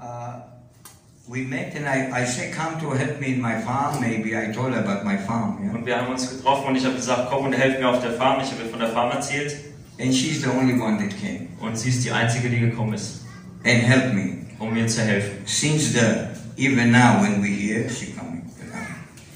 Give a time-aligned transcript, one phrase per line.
[0.00, 0.40] uh,
[1.28, 4.00] we met and I, I said, come to help me in my farm.
[4.00, 5.64] Maybe I told her about my farm.
[5.64, 5.74] Yeah?
[5.74, 8.12] Und wir haben uns getroffen und ich habe gesagt, komm und helf mir auf der
[8.12, 8.40] Farm.
[8.42, 9.56] Ich habe ihr von der Farm erzählt.
[9.98, 13.22] And she's the only one that came Und sie ist die Einzige, die gekommen ist,
[13.64, 14.38] and helped me.
[14.58, 15.46] um mir zu helfen.
[15.46, 18.42] Since the, even now when we hear, she coming.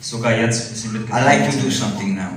[0.01, 1.71] Sogar jetzt ist sie I like to do mitgekommen.
[1.71, 2.33] something now.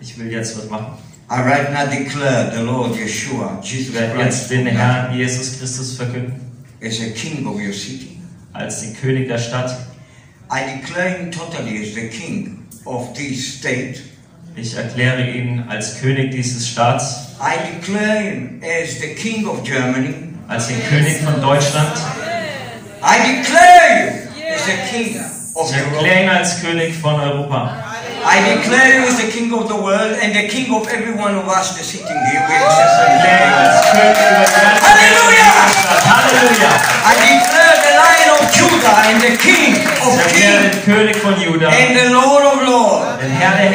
[0.00, 0.98] Ich will jetzt was machen.
[1.32, 5.58] I right now declare the Lord Yeshua, Jesus Ich werde Christ, jetzt den Herrn Jesus
[5.60, 6.40] Christus verkünden,
[6.84, 8.18] as a king of your city.
[8.52, 9.70] als den König der Stadt.
[10.50, 14.00] I declare him totally as the king of this state.
[14.56, 20.12] Ich erkläre ihn als König dieses Staats, I declare him as the king of Germany.
[20.48, 21.96] als den König von Deutschland.
[23.02, 25.20] I declare you as the king
[25.54, 27.89] of Ich erkläre ihn als König von Europa.
[28.22, 31.34] I declare you as the king of the world and the king of every one
[31.34, 32.44] of us that's sitting here.
[32.48, 36.70] Ich erkläre ihn als König über die ganze Halleluja!
[37.04, 39.72] I declare the lion of Judah and the king
[40.04, 43.22] of kings König von Juda, and the Lord of lords.
[43.22, 43.70] den Herr der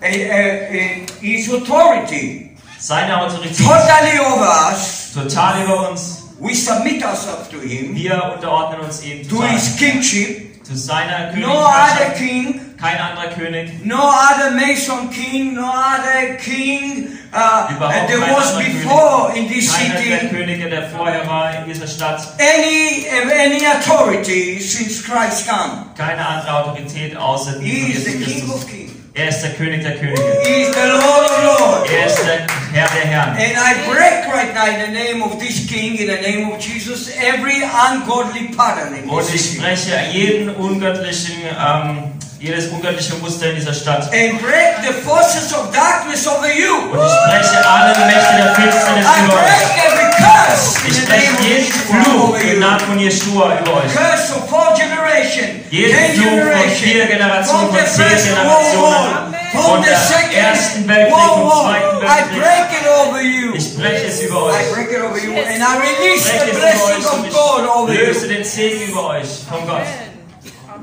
[0.00, 5.12] Herren, his authority seine Autorität totally over us.
[5.14, 6.18] total über uns.
[6.40, 10.64] We submit ourselves to him, Wir unterordnen uns ihm to his kingship.
[10.64, 13.70] Zu seiner No other king, Kein anderer König.
[13.84, 19.46] no other Mason king, no other king uh, Überhaupt uh, there kein was before in
[19.46, 19.54] König.
[19.54, 20.28] this Keiner der city.
[20.34, 22.20] Könige, der vorher war in dieser Stadt.
[22.40, 25.86] Any any authority since Christ come.
[25.96, 28.90] Keine andere Autorität außer He is the King of kings.
[29.14, 30.22] Er ist der König der Könige.
[30.44, 31.90] He is the Lord of lords.
[31.92, 33.36] Er ist der Herr der Herren.
[33.36, 36.58] And I break right now in the name of this King, in the name of
[36.58, 43.56] Jesus, every ungodly pattern in Und ich spreche jeden ungöttlichen, ähm, jedes ungöttliche Muster in
[43.56, 44.10] dieser Stadt.
[44.12, 46.90] And break the forces of darkness over you.
[46.90, 49.40] Und ich spreche alle Mächte der Finsternis I über euch.
[49.46, 51.72] break every curse Ich in the name spreche jeden
[52.04, 52.58] Fluch you.
[52.60, 53.94] Namen von Yeshua über euch.
[53.94, 58.08] Curse of four generation, Jeden ten Fluch von generation, vier Generationen, from the von zehn
[58.10, 61.62] first Generationen, world war, from von the der second Ersten Weltkrieg, world vom war.
[61.62, 62.42] Zweiten I Weltkrieg.
[62.42, 63.54] break it over you.
[63.54, 64.72] Ich spreche es über I euch.
[64.74, 67.26] break it over you, and I release Ich spreche the es über blessing euch und
[67.28, 68.32] of God over ich löse you.
[68.34, 69.86] den Segen über euch von Gott.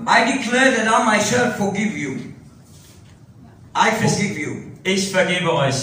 [0.08, 2.34] I declare that I myself forgive you.
[3.76, 5.76] I forgive you, Ich vergebe euch.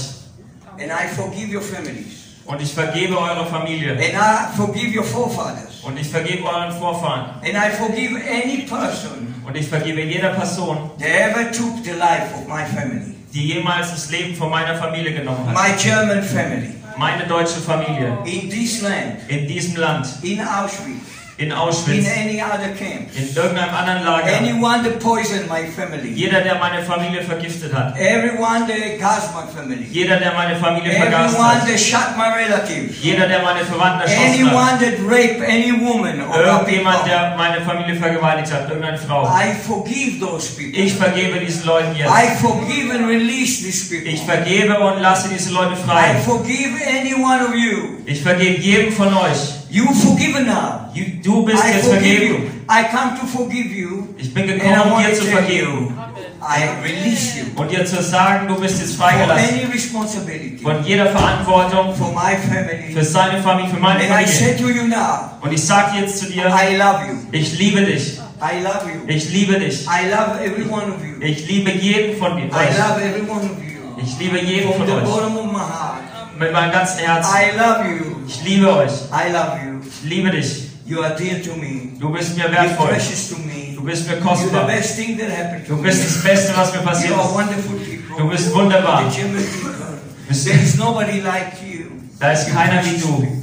[0.78, 3.92] And I forgive your families, und ich vergebe eure Familie.
[3.92, 7.30] And I forgive your forefathers, und ich vergebe euren Vorfahren.
[7.42, 12.34] And I forgive any person und ich vergebe jeder Person, that ever took the life
[12.34, 15.54] of my family, die jemals das Leben von meiner Familie genommen hat.
[15.54, 18.18] my German family, Meine deutsche Familie.
[18.24, 21.06] In this land, in diesem Land, in Auschwitz,
[21.38, 24.32] in in Auschwitz, any other camp, in irgendeinem anderen Lager.
[24.40, 27.94] anyone that poisoned my family, Jeder, der meine Familie vergiftet hat.
[27.98, 31.66] everyone that gassed my family, Jeder, der meine Familie vergast everyone hat.
[31.68, 34.34] that shot my relatives, Jeder, der meine Verwandten erschossen hat.
[34.34, 38.68] anyone that raped any woman or Irgendjemand, der meine Familie vergewaltigt hat.
[38.70, 39.24] Irgendeine Frau.
[39.26, 40.80] I forgive those people.
[40.80, 42.40] Ich vergebe diesen Leuten I jetzt.
[42.40, 44.10] forgive and release these people.
[44.10, 46.14] Ich vergebe und lasse diese Leute I frei.
[46.24, 47.98] forgive any one of you.
[48.06, 49.65] Ich vergebe jedem von euch.
[49.76, 50.88] You forgiven now.
[50.94, 52.34] You- Du bist I jetzt forgive you.
[52.36, 52.64] vergeben.
[52.68, 54.08] I come to forgive you.
[54.16, 55.94] Ich bin I gekommen, um dir zu vergeben.
[56.40, 59.44] I release you Und dir zu sagen, du bist jetzt freigelassen.
[59.48, 62.92] any responsibility Von jeder Verantwortung for my family.
[62.94, 64.56] für seine Familie, für meine And I Familie.
[64.56, 67.14] to you now, Und ich sage jetzt zu dir, I love you.
[67.32, 68.18] ich liebe dich.
[68.40, 69.00] I love you.
[69.08, 69.86] Ich liebe dich.
[69.86, 71.20] I love every one of you.
[71.20, 72.78] Ich liebe jeden von I euch.
[72.78, 74.02] love every one of you.
[74.02, 75.04] Ich liebe jeden From von euch.
[76.38, 77.30] Mit meinem ganzen Herzen.
[77.34, 78.16] I love you.
[78.26, 78.92] Ich liebe euch.
[79.10, 79.80] I love you.
[79.88, 80.70] Ich liebe dich.
[80.84, 81.98] You are dear to me.
[81.98, 82.88] Du bist mir You're wertvoll.
[82.88, 83.74] precious to me.
[83.74, 84.66] Du bist mir You're the kostbar.
[84.66, 87.34] best thing that happened to Du bist das Beste, was mir passiert You are ist.
[87.34, 88.16] wonderful people.
[88.18, 89.02] Du bist wunderbar.
[89.10, 91.86] The There is nobody like you.
[92.18, 93.42] Da ist keiner wie du.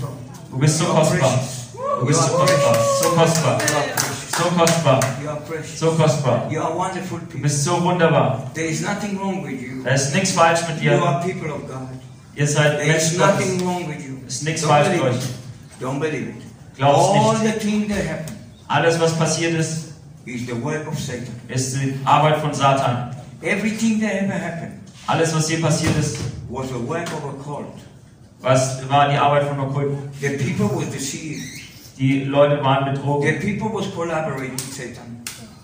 [0.51, 1.39] Du bist so kostbar.
[1.99, 2.77] Du bist so kostbar.
[3.01, 3.57] So kostbar.
[4.37, 4.99] So kostbar.
[5.75, 6.49] So kostbar.
[7.31, 8.51] Du bist so wunderbar.
[8.53, 10.99] Da ist nichts falsch mit dir.
[12.35, 14.17] Ihr seid There Menschen nothing wrong with you.
[14.27, 15.23] Ist nichts Don't falsch mit believe euch.
[15.23, 15.81] it.
[15.81, 16.35] Don't believe it.
[16.77, 17.53] Glaub's All nicht.
[17.53, 18.35] the things that happen
[18.67, 19.93] Alles, was passiert ist,
[20.25, 21.27] is the work of Satan.
[21.47, 23.15] ist die Arbeit von Satan.
[23.41, 26.17] Everything that ever happened Alles, was hier passiert ist,
[26.49, 27.67] was a work of a cult.
[28.41, 29.97] was war die Arbeit von Okkulten.
[30.21, 31.43] The people was deceived.
[31.99, 33.39] Die Leute waren The betrogen.
[33.39, 35.22] people was collaborating with Satan.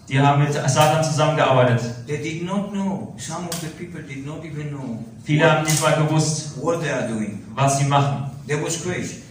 [0.10, 1.82] Die haben mit Satan zusammengearbeitet.
[2.08, 3.14] They did not know.
[3.18, 6.92] Some of the people did not even know Viele haben nicht mal gewusst, what they
[6.92, 7.44] are doing.
[7.56, 8.32] was sie machen.
[8.48, 9.22] They was crazy.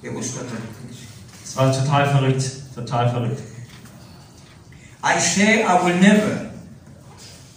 [0.00, 0.48] They was totally
[0.80, 1.06] crazy.
[1.44, 2.44] Es war total verrückt.
[2.74, 3.40] Total verrückt.
[5.04, 6.50] I say I will never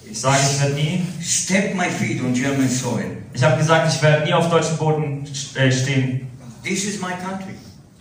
[0.10, 1.06] Ich sage, ich werde nie.
[1.22, 3.18] step my feet on German soil.
[3.34, 6.28] Ich habe gesagt, ich werde nie auf deutschem Boden äh, stehen.
[6.64, 7.56] This is my country.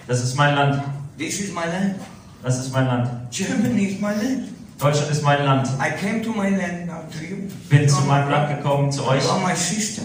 [0.06, 0.82] Das ist mein Land.
[1.19, 1.96] This is my land.
[2.44, 3.08] Das ist mein Land.
[3.31, 4.49] Germany is my land.
[4.79, 5.67] Deutschland ist mein Land.
[5.81, 7.49] I came to my land now to you.
[7.70, 9.25] Bin zu meinem my Land gekommen, zu euch.
[9.25, 10.02] You are my sister.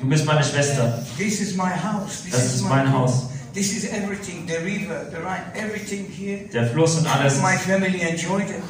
[0.00, 0.98] Du bist meine Schwester.
[1.16, 2.22] This is my house.
[2.24, 3.28] This Das is ist my mein Haus.
[3.54, 4.44] This is everything.
[4.48, 6.48] The river, the Rhine, everything here.
[6.52, 7.40] Der Fluss und alles.
[7.40, 8.62] My family enjoyed it.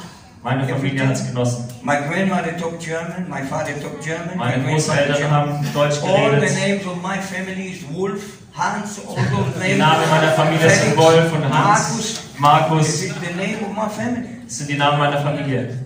[0.43, 1.65] Meine Familie hat es genossen.
[1.83, 3.27] My grandmother talked German.
[3.27, 4.37] My father talked German.
[4.37, 5.31] my Meine Großeltern German.
[5.31, 6.55] haben Deutsch All the geredet.
[6.59, 8.21] names of my family is Wolf,
[8.53, 9.73] Hans, all those names.
[9.73, 12.19] Die Namen meiner Familie sind Wolf und Hans, Markus.
[12.39, 13.03] Markus.
[14.45, 15.77] Das sind die Namen meiner Familie.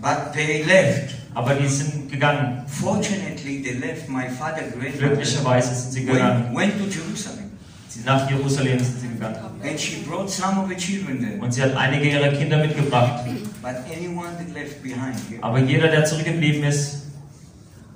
[0.00, 1.14] But they left.
[1.34, 2.64] Aber die sind gegangen.
[2.66, 4.08] Fortunately, they left.
[4.08, 4.62] My father,
[4.98, 6.54] Glücklicherweise sind sie gegangen.
[6.54, 7.50] went, went to Jerusalem.
[7.88, 9.36] Sie- Nach Jerusalem sind sie gegangen.
[9.64, 11.40] And she brought some of the children there.
[11.40, 13.24] Und sie hat einige ihrer Kinder mitgebracht.
[13.62, 17.02] But anyone that left behind Aber jeder, der zurückgeblieben ist,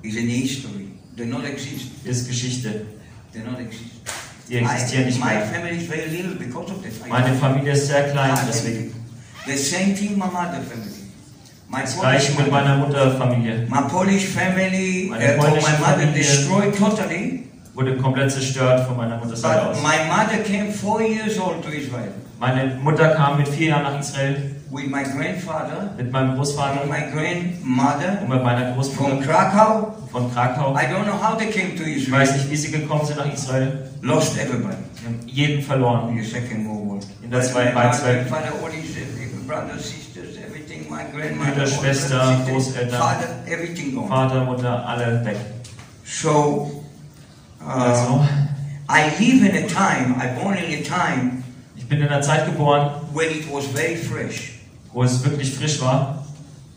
[0.02, 0.92] is in history.
[1.16, 1.88] They not exist.
[2.04, 2.86] ist Geschichte.
[3.32, 3.90] They not exist.
[4.48, 5.42] Die existieren nicht my mehr.
[7.08, 7.34] Meine.
[7.34, 8.94] Familie ist sehr klein, deswegen.
[9.46, 10.92] The same thing, my mother family.
[11.68, 13.66] My Das Polish, gleiche mit meiner Mutterfamilie.
[13.68, 16.24] my Polish family, Meine uh, polnische Familie.
[17.74, 19.82] Wurde komplett zerstört von meiner Mutterseite But aus.
[19.82, 23.98] my mother came four years old to Israel Meine Mutter kam mit vier Jahren nach
[24.00, 29.16] Israel with my grandfather mit meinem and Großvater my grandmother und mit meiner from Großmutter
[29.26, 29.88] Krakow.
[30.10, 30.74] von Krakau.
[30.74, 32.20] I don't know how they came to Ich Israel.
[32.20, 33.90] weiß nicht, wie sie gekommen sind nach Israel.
[34.06, 36.10] Lost everybody Sie haben jeden verloren.
[36.16, 36.98] in the Second World War.
[37.22, 38.28] In der Zweiten Weltkrieg.
[38.28, 40.88] grandfather, all his uh, brothers, sisters, everything.
[40.88, 42.98] My grandmother, Brüder, Schwester, Großeltern.
[42.98, 44.08] father, everything gone.
[44.08, 45.36] Vater, Mutter, alle weg.
[46.04, 46.82] So,
[47.60, 48.24] uh, Also,
[48.88, 51.42] I live in a time, I born in a time
[51.76, 54.52] ich bin in einer Zeit geboren, when it was very fresh.
[54.92, 56.24] wo es wirklich frisch war.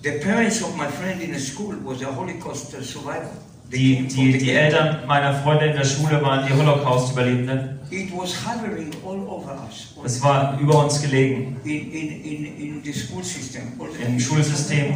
[0.03, 3.29] The parents of my friend in the school was a Holocaust survivor.
[3.71, 4.51] Die, die, die.
[4.51, 7.79] Eltern meiner Freunde in der Schule waren die Holocaust-Überlebenden.
[7.91, 9.95] It was hovering all over us.
[10.03, 11.57] Es war über uns gelegen.
[11.63, 13.63] in, in, in, in the school system.
[14.05, 14.19] Im.
[14.19, 14.95] Schulsystem.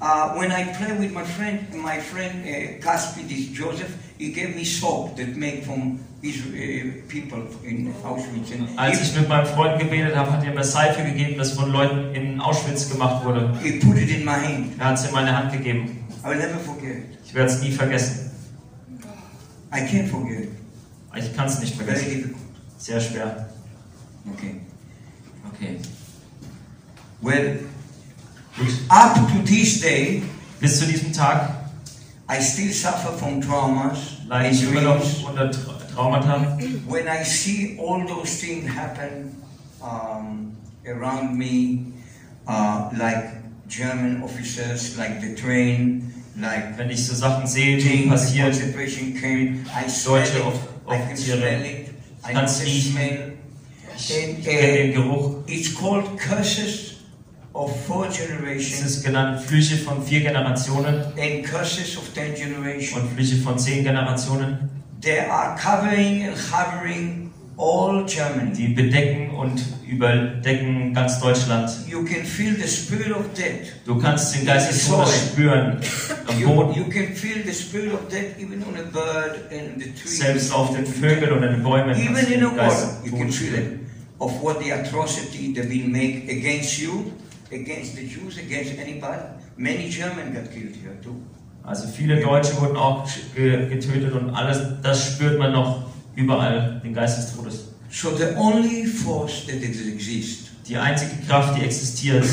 [0.00, 4.56] Uh, when I play with my friend, my friend uh, Caspi, this Joseph, he gave
[4.56, 8.50] me soap that made from Israel people in Auschwitz.
[8.52, 11.70] And Als ich mit meinem Freund gebetet habe, hat er mir Seife gegeben, das von
[11.70, 13.56] Leuten in Auschwitz gemacht wurde.
[13.62, 14.72] he, put it in my hand.
[14.78, 15.98] Er hat es in meine Hand gegeben.
[16.24, 17.04] I will never forget.
[17.32, 18.30] Ich werde es nie vergessen.
[19.74, 20.48] I can't forget.
[21.16, 22.10] Ich kann es nicht Very vergessen.
[22.10, 22.36] difficult.
[22.76, 23.48] Sehr schwer.
[24.34, 24.56] Okay.
[25.50, 25.78] Okay.
[27.22, 27.60] Well,
[28.90, 30.24] up to this day,
[30.60, 31.54] Bis zu diesem Tag
[32.28, 36.58] I still suffer from traumas, leide ich immer noch unter Tra- Traumata.
[36.86, 39.34] When I see all those things happen
[39.80, 40.54] um,
[40.86, 41.94] around me,
[42.46, 43.38] uh, like
[43.68, 48.66] German officers, like the train, like Wenn ich so Sachen sehe, die passieren, Deutsche
[52.60, 52.92] the riechen.
[52.92, 53.32] smell.
[53.96, 55.34] ich, ich kenne den uh, Geruch.
[55.46, 56.92] it's called curses
[57.54, 62.94] of four Es generations ist genannt Flüche von vier Generationen and curses of ten generations.
[63.02, 64.70] und Flüche von zehn Generationen,
[65.02, 67.31] They are covering and hovering
[67.62, 68.52] all Germany.
[68.56, 71.70] die bedecken und überdecken ganz Deutschland.
[71.88, 73.72] You can feel the spirit of death.
[73.84, 75.78] Du kannst den Geist des Todes spüren
[76.26, 79.82] am You, Boden, you can feel the spirit of death even on a bird and
[79.82, 80.08] the tree.
[80.08, 81.94] selbst auf den Vögeln und den Bäumen.
[81.94, 83.78] Even kannst du den Geist water, you can feel it.
[84.18, 87.12] Of what the atrocity they've been made against you,
[87.52, 89.20] against the Jews, against anybody.
[89.56, 91.16] Many Germans got killed here too.
[91.64, 96.94] Also viele Deutsche wurden auch ge- getötet und alles, das spürt man noch überall, den
[96.94, 97.68] Geist des Todes.
[97.90, 102.24] So the only force that exists, Die einzige Kraft, die existiert,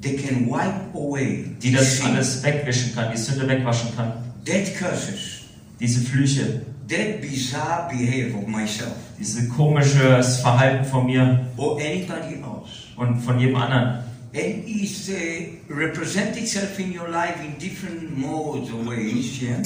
[0.00, 4.12] they can wipe away die das alles wegwischen kann, die Sünde wegwaschen kann.
[4.46, 5.42] that curses,
[5.80, 12.86] Diese Flüche, that bizarre behavior of myself dieses komisches Verhalten von mir or anybody else.
[12.96, 14.04] und von jedem anderen.
[14.34, 15.14] And it's uh,
[15.74, 19.58] represent itself in your life in different modes or ways, yeah.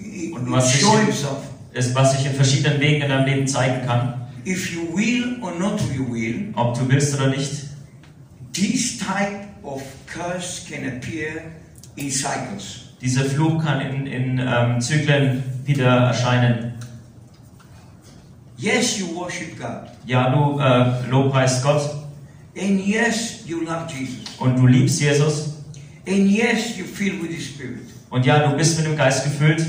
[0.00, 1.38] It, Und it was sich, show in, himself.
[1.72, 4.14] Ist, was sich in verschiedenen Wegen in deinem Leben zeigen kann,
[4.44, 7.48] If you will or not you will, ob du willst oder nicht.
[8.52, 11.42] this type of curse can appear
[11.96, 12.88] in cycles.
[13.00, 16.74] Dieser Fluch kann in, in ähm, Zyklen wieder erscheinen.
[18.56, 19.88] Yes, you worship God.
[20.06, 21.82] Ja, du äh, lobpreist Gott
[22.56, 24.36] And yes, you love Jesus.
[24.38, 25.54] und du liebst Jesus.
[26.06, 27.88] And yes, you feel with the Spirit.
[28.10, 29.64] Und ja, du bist mit dem Geist gefüllt.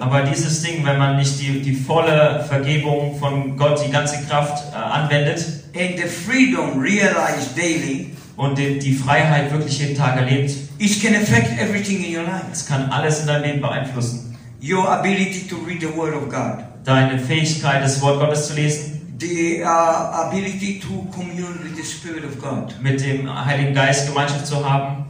[0.00, 4.72] Aber dieses Ding, wenn man nicht die, die volle Vergebung von Gott, die ganze Kraft
[4.72, 5.44] äh, anwendet
[5.76, 11.14] and the freedom realized daily, und die, die Freiheit wirklich jeden Tag erlebt, It can
[11.14, 12.46] affect everything in your life.
[12.52, 14.36] Es kann alles in deinem Leben beeinflussen.
[14.60, 18.93] Your ability to read the Word of God, Deine Fähigkeit, das Wort Gottes zu lesen,
[19.24, 24.46] the uh, ability to commune with the Spirit of God, mit dem Heiligen Geist Gemeinschaft
[24.46, 25.06] zu haben,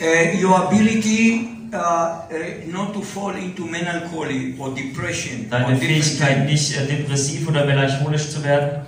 [0.00, 2.22] uh, your ability uh,
[2.66, 7.64] not to fall into melancholy or depression or deine different, Fähigkeit, nicht äh, depressiv oder
[7.64, 8.82] melancholisch zu werden,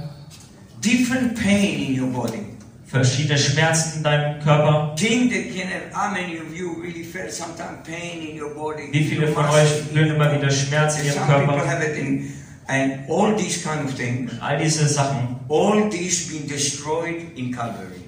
[0.81, 2.45] different pain in your body.
[2.87, 4.95] verschiedene Schmerzen in deinem Körper.
[4.97, 8.89] Thing that can have, how many of you really felt sometimes pain in your body?
[8.93, 11.65] Wie viele von euch spüren immer wieder Schmerz in ihrem Körper?
[12.69, 18.05] And all these kind of things, All diese Sachen, all these been destroyed in Calvary.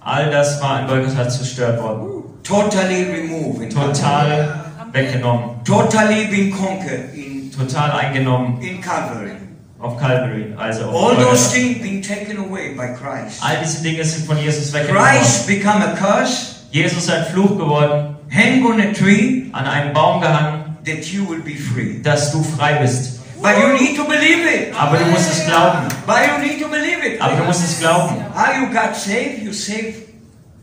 [0.00, 2.24] all das war in Golgatha zerstört worden.
[2.42, 3.92] Totally removed in Calvary.
[3.94, 5.64] Total weggenommen.
[5.64, 9.32] Totally been conquered in, Total eingenommen in Calvary.
[9.80, 11.52] auf Calvary, also auf All those Golgatha.
[11.52, 13.42] things been taken away by Christ.
[13.42, 15.02] All diese Dinge sind von Jesus weggenommen.
[15.02, 19.92] Christ become a curse, Jesus ist ein Fluch geworden, hang on a tree, an einen
[19.92, 22.00] Baum gehangen, that you will be free.
[22.02, 23.13] dass du frei bist.
[23.44, 24.74] But you need to believe it.
[24.74, 25.86] Aber du musst es glauben.
[26.06, 27.20] But you need to believe it.
[27.20, 28.24] Aber du musst es glauben.
[28.34, 29.42] How you got saved?
[29.42, 29.96] You saved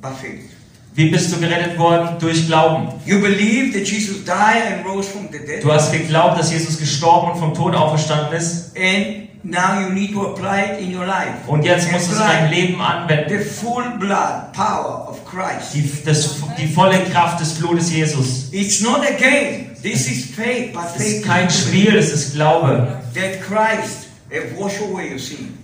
[0.01, 0.49] by faith.
[0.95, 2.17] Wie bist du gerettet worden?
[2.19, 2.89] Durch Glauben.
[3.05, 5.63] You believe that Jesus died and rose from the dead.
[5.63, 8.75] Du hast geglaubt, dass Jesus gestorben und vom Tod auferstanden ist.
[8.75, 11.47] And now you need to apply it in your life.
[11.47, 13.29] Und jetzt musst du es in deinem Leben anwenden.
[13.29, 15.75] the full blood power of Christ.
[15.75, 18.49] Die, das, die volle Kraft des Blutes Jesus.
[18.51, 19.70] It's not a game.
[19.81, 24.81] This is faith, but faith ist kein Spiel, es ist Glaube, that Christ have washed
[24.81, 25.57] away your sin.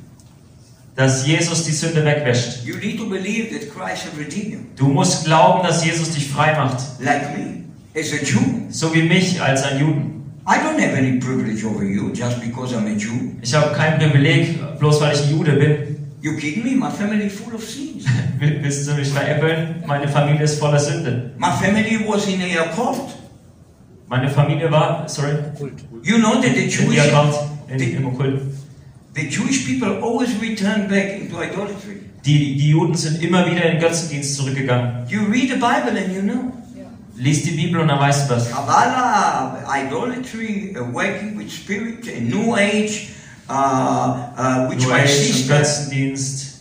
[0.95, 2.65] dass Jesus die Sünde wegwäscht.
[2.65, 6.27] You need to believe that Christ have redeemed you, Du musst glauben, dass Jesus dich
[6.27, 6.79] frei macht.
[6.99, 7.63] like me,
[7.99, 8.39] as a Jew.
[8.71, 10.13] So wie mich als ein Juden.
[10.47, 13.33] I don't have any privilege over you just because I'm a Jew.
[13.41, 15.97] Ich habe kein Privileg, bloß weil ich ein Jude bin.
[16.21, 16.71] You kidding me?
[16.71, 18.05] My family full of sins.
[18.39, 19.83] Willst du mich veräppeln?
[19.85, 21.31] Meine Familie ist voller Sünde.
[21.37, 23.13] My family was in a cult.
[24.09, 25.33] Meine Familie war, sorry,
[26.03, 26.97] You know that the Jewish,
[27.67, 28.41] in, im Okkult.
[29.13, 32.01] the Jewish people always return back into idolatry.
[32.23, 35.07] Die, die Juden sind immer wieder in den Götzendienst zurückgegangen.
[35.09, 36.53] You read the Bible and you know.
[37.17, 38.51] Lies die Bibel und dann weißt du was.
[38.51, 43.09] Kabbalah, idolatry, working with spirit, a new age,
[43.49, 43.53] uh,
[44.37, 46.56] uh, which New Age Götzendienst.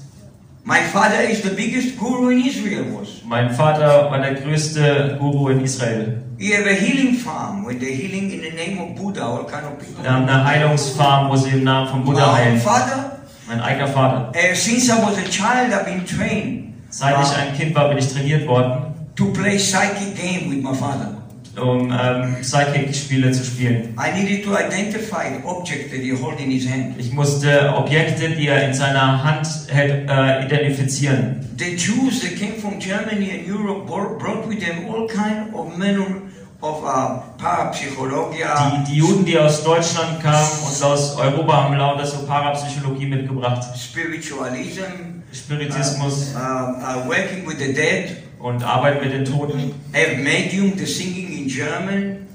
[0.67, 3.23] My father is the biggest guru in Israel was.
[3.25, 6.23] Mein Vater war der größte Guru in Israel.
[6.39, 9.65] He have a healing farm where they're healing in the name of Buddha, all kind
[9.67, 10.03] of people.
[10.03, 12.59] Wir haben eine Heilungsfarm, wo sie im Namen von Buddha My heilen.
[12.61, 13.19] father,
[13.49, 14.33] Mein eigener Vater.
[14.35, 17.89] uh, since I was a child, I've been trained Seit ich uh, ein Kind war,
[17.89, 21.16] bin ich trainiert worden, to play psychic game with my father.
[21.61, 23.95] Um ähm, Psychic-Spiele zu spielen.
[23.99, 26.95] I needed to identify the object that he hold in his hand.
[26.99, 31.41] Ich musste Objekte, die er in seiner Hand hält, äh, identifizieren.
[31.59, 36.23] The Jews that came from Germany and Europe brought with them all kind of manner
[36.61, 42.07] of uh, parapsychologia, Die, die Juden, die aus Deutschland kamen und aus Europa, haben lauter
[42.07, 43.63] so Parapsychologie mitgebracht.
[43.79, 49.73] spiritualism, Spiritismus uh, uh, working with the dead, und Arbeit mit den Toten.
[49.93, 52.27] have medium, the singing in German,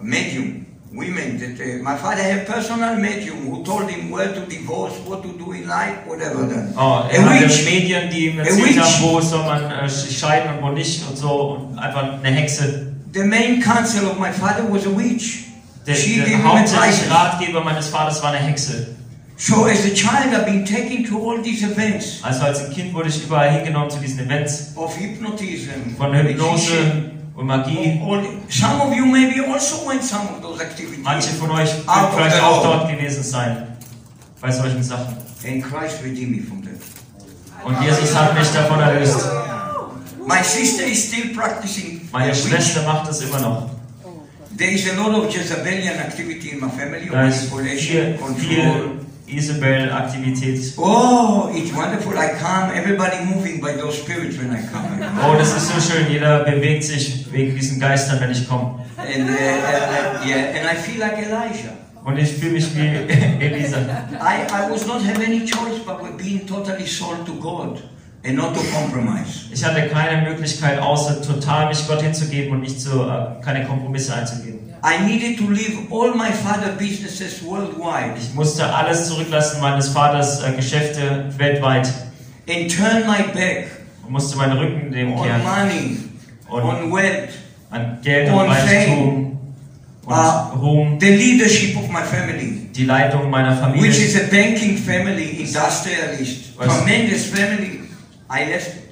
[0.00, 0.66] medium.
[0.94, 5.22] Women that uh, my father had personal medium who told him where to divorce, what
[5.22, 6.46] to do in life, whatever.
[6.76, 7.64] Oh, er hatte witch.
[7.64, 11.30] Medien, die ihm erzählt haben, wo soll man äh, scheiden und wo nicht und so.
[11.30, 12.92] Und einfach eine Hexe.
[13.14, 15.44] The main counsel of my father was a witch.
[15.86, 18.94] Der, der Ratgeber meines Vaters war eine Hexe.
[19.36, 22.94] So as a child, I've been taken to all these events Also als ein Kind
[22.94, 28.00] wurde ich überall hingenommen zu diesen Events of hypnotism, von Hypnose und Magie.
[28.04, 31.02] all- some of you maybe also went some of those activities.
[31.02, 33.66] Manche von euch of vielleicht auch dort gewesen sein.
[34.40, 35.16] Bei solchen Sachen.
[35.44, 36.72] And Christ redeemed me from that.
[37.64, 39.24] Und Jesus hat mich davon erlöst.
[40.26, 42.08] My sister is still practicing.
[42.12, 42.32] Meine.
[42.34, 43.70] Schwester macht es immer noch.
[44.56, 48.36] There is a lot of Jezebelian activity in my family, Da ist manipulation, viel, control.
[48.38, 49.01] viel
[49.36, 50.74] Isabel-Aktivität.
[50.76, 52.12] Oh, it's wonderful.
[52.12, 55.00] I come, everybody moving by those spirits when I come.
[55.22, 56.10] Oh, das ist so schön.
[56.10, 58.80] Jeder bewegt sich wegen diesen Geistern, wenn ich komme.
[58.96, 61.72] And, uh, uh, yeah, and I feel like Elijah.
[62.04, 62.80] Und ich fühle mich wie
[63.40, 63.78] Elisa.
[63.78, 67.82] I, I was not have any choice but being totally sold to God
[68.24, 69.46] and not to compromise.
[69.52, 74.14] Ich hatte keine Möglichkeit, außer total mich Gott hinzugeben und nicht so, äh, keine Kompromisse
[74.14, 74.61] einzugehen.
[74.84, 80.42] I needed to leave all my father businesses worldwide Ich musste alles zurücklassen, meines Vaters
[80.42, 81.86] äh, Geschäfte weltweit.
[82.48, 83.66] and turn my back
[84.04, 85.42] Und musste meinen Rücken dem on kehren.
[85.42, 85.98] money,
[86.48, 87.30] Und on wealth,
[87.70, 89.38] an Geld on und Reichtum
[90.04, 90.52] und Ah.
[90.60, 90.98] Ruhm.
[91.00, 93.88] the leadership of my family, Die Leitung meiner which Familie.
[94.04, 97.80] is a banking family, industrialist, Was- tremendous family.
[98.28, 98.82] I left it.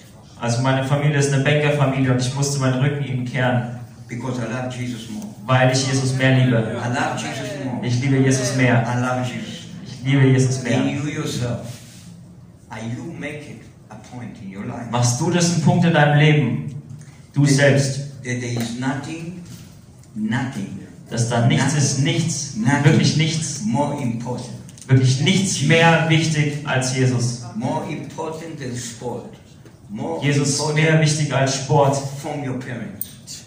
[0.40, 4.44] Also meine Familie ist eine Bankerfamilie und ich musste meinen Rücken ihnen kehren, because I
[4.44, 5.26] love Jesus more.
[5.50, 6.76] Weil ich Jesus mehr liebe.
[7.82, 8.86] Ich liebe Jesus mehr.
[9.84, 10.84] Ich liebe Jesus mehr.
[14.90, 16.82] Machst du das einen Punkt in deinem Leben?
[17.32, 18.00] Du selbst.
[21.10, 22.54] Dass da nichts ist, nichts,
[22.84, 23.62] wirklich nichts,
[24.86, 27.42] wirklich nichts mehr wichtig als Jesus.
[30.22, 32.00] Jesus mehr wichtig als Sport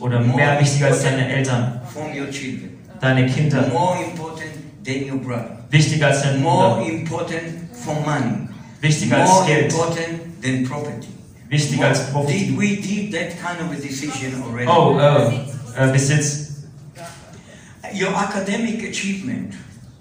[0.04, 4.52] oder mehr wichtig als deine Eltern, from your children, deine Kinder, more important
[4.86, 7.42] than your brother, wichtiger als dein more Bruder, important
[7.84, 8.48] from money,
[8.82, 11.08] wichtiger als more Geld, important than property.
[11.50, 12.58] wichtiger als Did Profit.
[12.58, 14.68] we did that kind of a decision already?
[14.68, 16.50] Oh, äh, äh, Besitz,
[17.94, 19.54] Your academic achievement.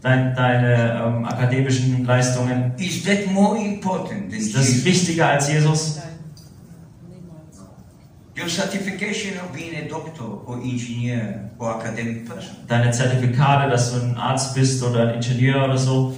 [0.02, 6.00] Dein, deine ähm, akademischen Leistungen, is that more important than ist das wichtiger als Jesus?
[8.34, 12.56] Your certification of being a doctor or engineer or academic person.
[12.66, 16.16] Deine Zertifikate, dass du ein Arzt bist oder ein Ingenieur oder so,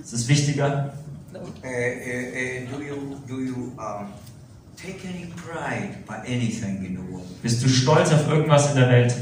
[0.00, 0.92] ist das wichtiger?
[1.32, 4.12] Uh, uh, uh, do you do you um,
[4.76, 7.24] take any pride by anything in the world?
[7.40, 9.14] Bist du stolz auf irgendwas in der Welt?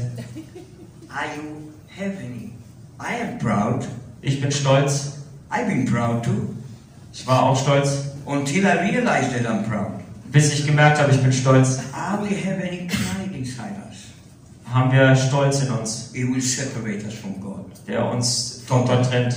[1.07, 2.53] Are you have any?
[2.99, 3.87] I am proud.
[4.21, 5.19] Ich bin stolz.
[5.51, 6.49] I've been proud too.
[7.13, 10.00] Ich war auch stolz, Until I realized that I'm proud.
[10.31, 11.79] Bis ich gemerkt habe, ich bin stolz.
[11.93, 13.97] Are we have any pride inside us?
[14.71, 17.65] Haben wir Stolz in uns, It will separate us from God.
[17.87, 19.35] der uns von Gott trennt.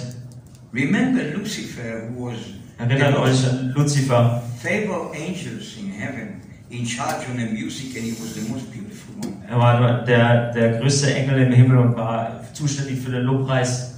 [0.73, 2.39] Remember Lucifer, who was
[2.79, 4.43] Erinnert euch an Luzifer.
[4.63, 9.15] favor angels in heaven, in charge on the music, and he was the most beautiful
[9.23, 9.35] one.
[9.49, 13.91] Er war der, der größte Engel im Himmel und war zuständig für den Lobpreis,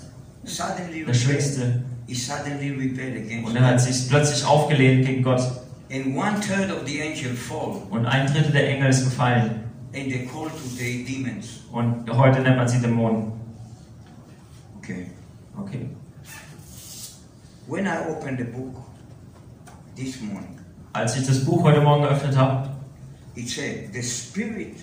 [0.44, 1.82] Suddenly, der schönste.
[2.06, 5.40] he suddenly rebelled against Und er hat sich plötzlich aufgelehnt gegen Gott.
[5.90, 9.61] And one third of the angel fall, Und ein Drittel der Engel ist gefallen.
[9.95, 11.61] and they call today demons.
[11.72, 13.33] Und heute nennt man sie Dämonen.
[14.79, 15.07] Okay.
[15.59, 15.88] Okay.
[17.66, 18.75] When I opened the book
[19.96, 20.59] this morning,
[20.92, 22.68] Als ich das Buch heute Morgen geöffnet habe,
[23.35, 24.77] it said, "The Spirit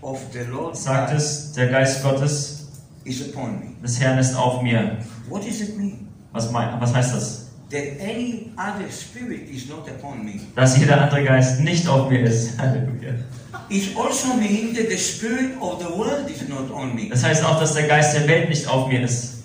[0.00, 2.68] of the Lord sagt es, der Geist Gottes
[3.04, 4.98] is upon me." des Herrn ist auf mir.
[5.28, 6.08] What does it mean?
[6.32, 7.41] Was, mein, was heißt das?
[7.72, 10.40] That any other spirit is not upon me.
[10.54, 12.58] Dass jeder andere Geist nicht auf mir ist.
[12.58, 13.14] Halleluja.
[13.70, 17.08] It also means that the spirit of the world is not on me.
[17.08, 19.38] Das heißt auch, dass der Geist der Welt nicht auf mir ist.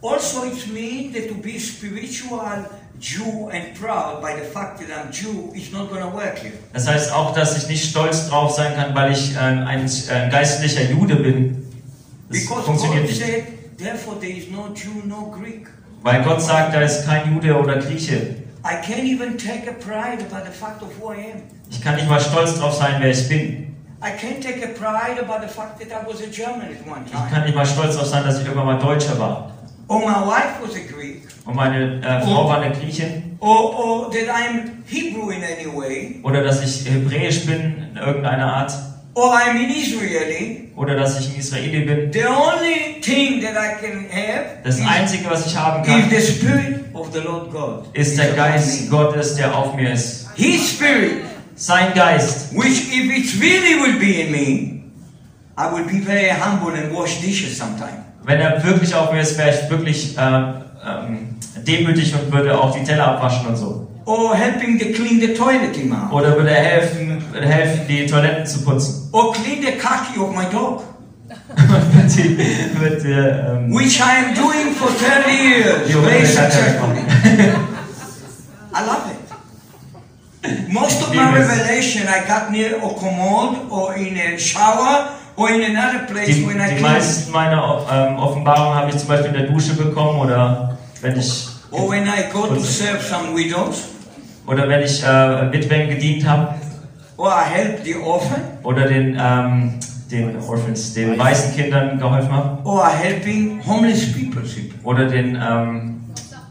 [0.00, 2.66] Also, it means that to be spiritual
[3.00, 6.52] Jew and proud by the fact that I'm Jew is not going to work here.
[6.72, 10.30] Das heißt auch, dass ich nicht stolz drauf sein kann, weil ich äh, ein, ein
[10.30, 11.66] geistlicher Jude bin.
[12.30, 13.20] Das Because funktioniert God nicht.
[13.20, 13.44] said,
[13.76, 15.66] therefore there is no Jew, no Greek.
[16.04, 18.36] Weil Gott sagt, da ist kein Jude oder Grieche.
[21.70, 23.74] Ich kann nicht mal stolz drauf sein, wer ich bin.
[24.04, 24.20] Ich
[27.32, 29.50] kann nicht mal stolz drauf sein, dass ich irgendwann mal Deutscher war.
[29.88, 31.22] Or my wife was a Greek.
[31.46, 33.38] Und meine äh, Frau war eine Griechin.
[33.40, 36.20] Or, or that I'm Hebrew in any way.
[36.22, 38.72] Oder dass ich hebräisch bin in irgendeiner Art.
[39.14, 40.70] Or I'm an Israeli.
[40.76, 42.12] Oder dass ich ein Israeli bin.
[42.12, 46.20] The only thing that I can have Das Einzige, was ich haben is kann, the
[46.20, 47.86] Spirit of the Lord God.
[47.92, 48.90] ist der Geist.
[48.90, 50.28] Gottes, der auf mir ist.
[50.34, 51.22] His Spirit,
[51.54, 52.52] Sein Geist.
[52.56, 54.82] which if it really will be in me,
[55.56, 58.04] I will be very humble and wash dishes sometime.
[58.24, 61.28] Wenn er wirklich auf mir ist, wäre ich wirklich ähm, ähm,
[61.64, 63.86] demütig und würde auch die Teller abwaschen und so.
[64.06, 66.10] Or helping to clean the toilet in my.
[66.10, 69.08] Oder würde er helfen, würde helfen, die Toiletten zu putzen.
[69.12, 70.82] Or clean the khaki of my dog.
[72.16, 72.36] Die,
[72.80, 75.90] mit, äh, ähm, Which I am doing for 30 years.
[75.90, 77.00] Ja, ja, successfully.
[78.74, 79.24] I love it.
[80.68, 85.62] Most of my revelation I got near a commode or in a shower or in
[85.62, 89.34] another place die, when I die meisten meiner ähm, Offenbarungen habe ich zum Beispiel in
[89.34, 93.93] der Dusche bekommen oder wenn ich Or when I go to serve some widows.
[94.46, 96.54] Oder wenn ich äh, Witwen gedient habe
[97.16, 98.40] Or I help the orphan.
[98.62, 99.74] oder den ähm,
[100.10, 104.42] den Orphans, den weißen Kindern geholfen habe Or I helping homeless people.
[104.84, 106.00] oder den ähm,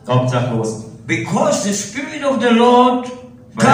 [0.08, 0.86] Obdachlosen.
[1.06, 3.08] Because the Spirit of the Lord
[3.56, 3.65] Weil,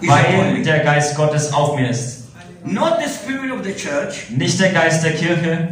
[0.00, 0.62] God weil me.
[0.62, 2.24] der Geist Gottes auf mir ist.
[2.64, 4.30] Not the Spirit of the church.
[4.30, 5.68] Nicht der Geist der Kirche,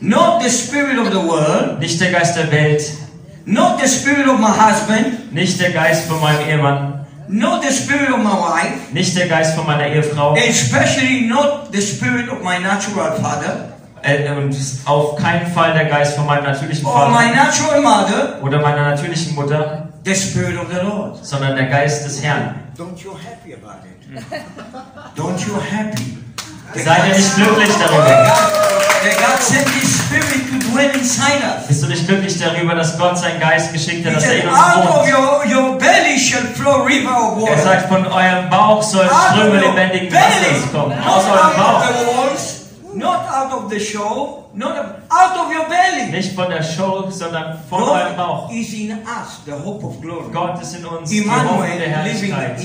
[0.00, 1.78] Not the Spirit of the world.
[1.80, 2.82] nicht der Geist der Welt,
[3.44, 5.32] Not the Spirit of my husband.
[5.34, 8.92] nicht der Geist von meinem Ehemann, Not the Spirit of my wife.
[8.92, 13.72] nicht der Geist von meiner Ehefrau Especially not the Spirit of my natural father.
[14.02, 14.54] äh, und
[14.84, 18.38] auf keinen Fall der Geist von meinem natürlichen Or my Vater natural mother.
[18.42, 21.24] oder meiner natürlichen Mutter, The Spirit of the Lord.
[21.24, 22.56] sondern der Geist des Herrn.
[22.76, 24.22] Don't you happy about it?
[25.16, 26.18] Don't you happy?
[26.74, 28.04] Seid ihr nicht glücklich darüber?
[28.04, 31.66] God, that God sent His Spirit to dwell inside us.
[31.68, 34.58] Bist du nicht glücklich darüber, dass Gott seinen Geist geschickt hat, dass er in uns
[34.58, 35.80] out of wohnt?
[36.62, 37.62] Flow river of Er water.
[37.62, 40.98] sagt, von eurem Bauch sollen Ströme lebendigen Wassers kommen.
[40.98, 41.82] Aus eurem Bauch.
[41.88, 44.76] the walls, not out of the show, not
[45.08, 46.10] out of your belly.
[46.10, 48.48] Nicht von der Show, sondern von eurem Bauch.
[48.48, 50.30] God is in us, the hope of glory.
[50.32, 52.60] Gott ist in uns, die Hoffnung der Herrlichkeit.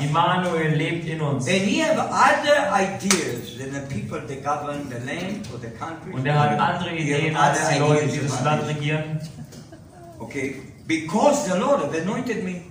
[0.00, 1.46] Immanuel lebt in uns.
[1.46, 6.12] And he have other ideas than the people that govern the land or the country.
[6.12, 9.20] Und er hat andere Ideen als die Leute, die das Land regieren.
[10.18, 12.62] Okay, because the Lord anointed me.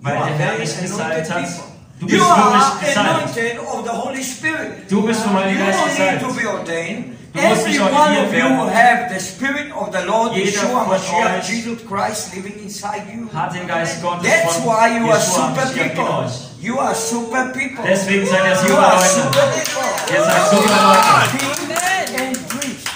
[0.00, 1.42] You Weil are der Herr very mich gesalbt anointed hat.
[1.44, 1.64] people.
[1.98, 3.08] Du You bist are wirklich gesalbt.
[3.08, 4.90] anointed of the Holy Spirit.
[4.90, 6.22] Du bist vom You Heiligen Geist don't need gesalbt.
[6.22, 7.16] to be ordained.
[7.32, 8.70] Du musst Every one ordiniert of you werden.
[8.74, 13.02] have the Spirit of the Lord Jeder Yeshua von Mashiach, euch Jesus Christ living inside
[13.12, 13.28] you.
[13.34, 16.30] Hat den Geist Gottes That's von why you are super people.
[16.60, 17.84] You are super people.
[17.84, 19.08] Deswegen seid ihr You super are Leute.
[19.08, 20.14] super people.
[20.16, 21.38] Ihr seid super Leute.
[21.38, 22.88] King and priest.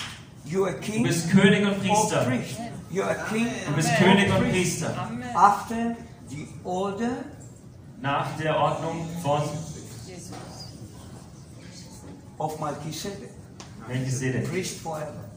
[0.46, 2.24] You are Du king bist König und Priester.
[2.24, 2.56] priest.
[2.90, 4.80] You are king Du bist or König und priest.
[4.84, 5.08] Priester.
[5.34, 5.96] After
[6.30, 7.24] the order
[8.00, 9.42] Nach der Ordnung von
[12.38, 13.30] of Melchizedek.
[13.86, 14.50] Melchizedek.
[14.50, 15.30] Priest forever.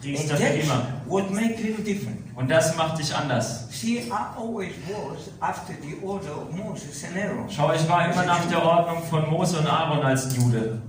[0.00, 0.86] Priester für immer.
[1.06, 2.18] what makes him different.
[2.34, 3.68] Und das macht dich anders.
[3.70, 7.50] See, I always was after the order of Moses and Aaron.
[7.50, 10.80] Schau, ich war immer nach der Ordnung von Mose und Aaron als Jude.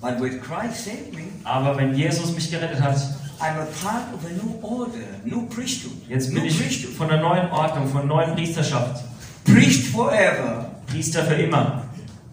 [0.00, 2.96] But when Christ saved me, Aber wenn Jesus mich gerettet hat,
[3.42, 5.92] I'm a part of a new order, new priesthood.
[6.08, 6.94] jetzt new bin ich priesthood.
[6.94, 9.02] von der neuen Ordnung, von der neuen Priesterschaft.
[9.44, 11.84] Priest forever Priester für immer.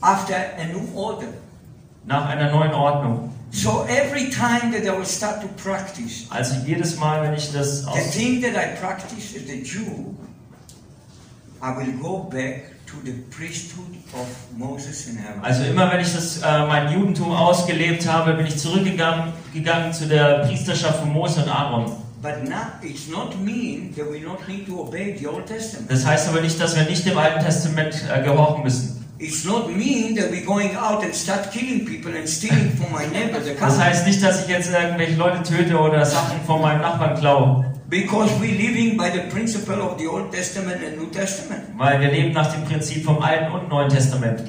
[0.02, 1.28] after a new order.
[2.06, 3.34] Nach einer neuen Ordnung.
[3.52, 7.82] So every time that I will start to practice, Also jedes Mal, wenn ich das
[7.82, 10.14] the aus thing that I practice as a Jew,
[11.62, 12.76] I will go back
[15.42, 20.08] Also immer wenn ich das, äh, mein Judentum ausgelebt habe, bin ich zurückgegangen gegangen zu
[20.08, 21.92] der Priesterschaft von Mose und Aaron.
[22.22, 25.90] But now it's not mean that we not need to obey the Old Testament.
[25.90, 29.06] Das heißt aber nicht, dass wir nicht dem Alten Testament äh, gehorchen müssen.
[29.20, 33.06] It's not mean that we're going out and start killing people and stealing from my
[33.08, 36.82] neighbor the Das heißt nicht, dass ich jetzt irgendwelche Leute töte oder Sachen von meinem
[36.82, 41.64] Nachbarn klaue, Because we're living by the principle of the Old Testament and New Testament.
[41.76, 44.42] weil wir leben nach dem Prinzip vom Alten und Neuen Testament.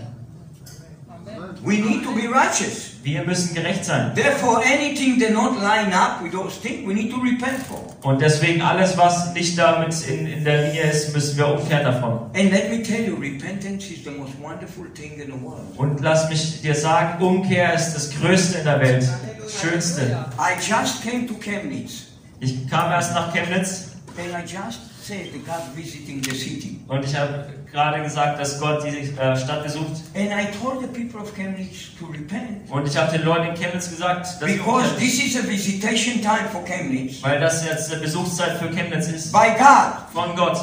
[1.62, 2.96] We need to be righteous.
[3.02, 4.14] Wir müssen gerecht sein.
[4.14, 7.80] Therefore, anything that not line up with those things, we need to repent for.
[8.02, 12.30] Und deswegen alles, was nicht damit in, in der Linie ist, müssen wir umkehren davon.
[12.34, 15.62] And let me tell you, repentance is the most wonderful thing in the world.
[15.78, 19.08] Und lass mich dir sagen, Umkehr ist das Größte in der Welt.
[19.42, 20.26] Das Schönste.
[20.38, 22.09] I just came to Chemnitz
[22.40, 26.80] Ich kam erst nach Chemnitz and I just said that God visiting the city.
[26.88, 30.02] und ich habe gerade gesagt, dass Gott die äh, Stadt besucht.
[30.14, 32.68] And I told the people of Chemnitz to repent.
[32.70, 36.64] Und ich habe den Leuten in Chemnitz gesagt, Because this is a visitation time for
[36.64, 37.22] Chemnitz.
[37.22, 39.32] weil das jetzt eine Besuchszeit für Chemnitz ist.
[39.32, 39.94] By God.
[40.12, 40.58] Von Gott.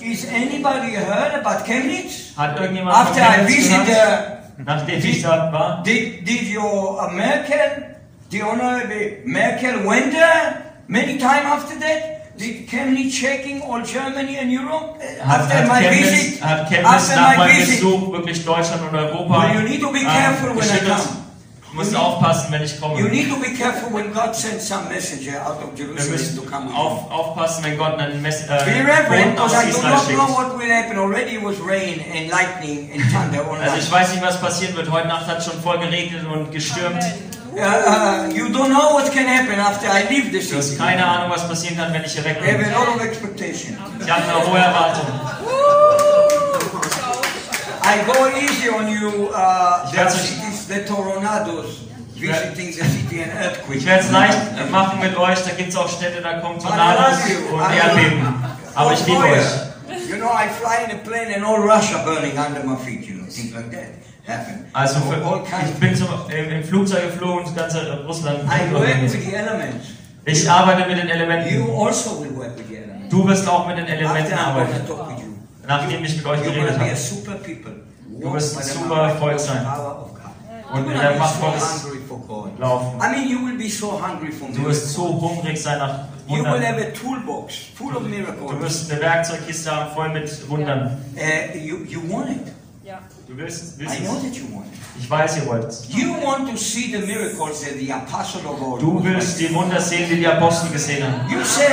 [0.00, 2.32] Is anybody heard about Chemnitz?
[2.36, 4.28] Hat irgendjemand von After I Chemnitz visited, gehört?
[4.58, 5.82] uh, Nachdem ich dort war?
[5.84, 7.96] did, did your uh, Merkel,
[8.30, 12.14] the honorable Merkel went there many times after that?
[12.38, 16.40] Did Chemnitz checking all Germany and Europe uh, Hat, after hat, my Chemnitz, visit?
[16.40, 17.80] hat Chemnitz After nach my meinem visit.
[17.82, 21.24] Besuch wirklich Deutschland und Europa Well, you need to be ähm, careful when I come.
[21.70, 22.98] Du musst aufpassen, wenn ich komme.
[22.98, 26.70] You need to be careful when God sends some messenger out of Jerusalem to come
[26.70, 26.76] you.
[26.76, 30.08] auf, aufpassen, wenn Gott einen Mess, äh, Be reverent, aus because I do Israel not
[30.08, 30.38] know schickt.
[30.38, 30.98] what will happen.
[30.98, 34.76] Already it was rain and lightning and thunder all Also ich weiß nicht, was passieren
[34.76, 34.90] wird.
[34.90, 37.02] Heute Nacht hat es schon voll geregnet und gestürmt.
[37.02, 40.78] Uh, uh, you don't know what can happen after I leave the Du hast city.
[40.78, 42.72] keine Ahnung, was passieren kann, wenn ich hier weg I have bin.
[42.72, 43.76] a lot of expectation.
[44.00, 45.06] Ich habe eine hohe Erwartung.
[47.82, 51.84] I go easy on you, uh, the cities, the tornadoes,
[52.14, 53.78] visiting the city and earthquake.
[53.78, 55.38] Ich werde es leicht machen mit euch.
[55.42, 57.18] Da gibt es auch Städte, da kommen Tornados
[57.52, 58.26] und Erdbeben.
[58.74, 59.46] Aber ich liebe euch.
[60.08, 63.14] You know, I fly in a plane and all Russia burning under my feet, you
[63.16, 63.88] know, things like that.
[64.72, 67.74] Also für, ich bin zum, im, im Flugzeug geflogen und ganz
[68.06, 68.40] Russland.
[68.44, 69.86] I work with the elements.
[70.24, 71.86] Ich arbeite mit den You Elementen.
[71.86, 73.08] also will work with the elements.
[73.08, 74.76] Du wirst auch mit den Elementen arbeiten.
[75.66, 76.96] Nachdem ich mit euch geredet habe.
[76.96, 77.36] super.
[78.20, 79.66] Du wirst the super Volk sein.
[80.72, 81.86] Und in der Macht Gottes
[82.58, 82.98] laufen.
[83.00, 86.44] I mean, you will be so hungry for Du wirst so hungrig sein nach You
[86.44, 86.62] will Wundern.
[86.62, 90.98] have a toolbox full of Du wirst eine Werkzeugkiste haben voll mit Wundern.
[91.16, 92.52] Uh, you, you want it.
[93.28, 94.22] Du willst, I know es.
[94.22, 94.78] that you want it.
[94.98, 95.86] Ich weiß, ihr wollt es.
[95.90, 99.80] You want to see the miracles that the apostle of God Du willst die Wunder
[99.80, 101.30] sehen, die die Apostel gesehen haben.
[101.30, 101.64] You say,